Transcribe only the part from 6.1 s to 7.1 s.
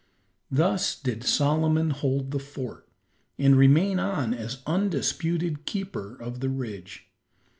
of the ridge.